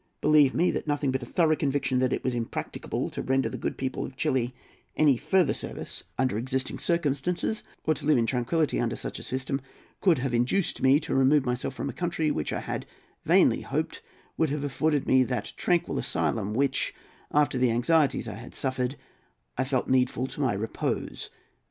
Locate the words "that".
0.71-0.87, 1.99-2.11, 15.23-15.53